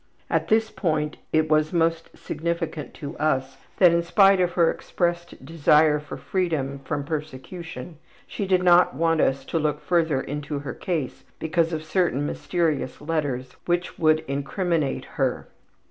At 0.31 0.47
this 0.47 0.71
period 0.71 1.19
it 1.31 1.47
was 1.47 1.71
most 1.71 2.17
significant 2.17 2.95
to 2.95 3.15
us 3.17 3.57
that 3.77 3.93
in 3.93 4.01
spite 4.01 4.39
of 4.39 4.53
her 4.53 4.71
expressed 4.71 5.45
desire 5.45 5.99
for 5.99 6.17
freedom 6.17 6.79
from 6.79 7.03
persecution 7.03 7.99
she 8.25 8.47
did 8.47 8.63
not 8.63 8.95
want 8.95 9.21
us 9.21 9.45
to 9.45 9.59
look 9.59 9.79
further 9.79 10.19
into 10.19 10.57
her 10.57 10.73
case 10.73 11.23
because 11.37 11.71
of 11.71 11.83
certain 11.83 12.25
mysterious 12.25 12.99
letters 12.99 13.55
which 13.67 13.99
would 13.99 14.21
incriminate 14.21 15.05
her. 15.05 15.49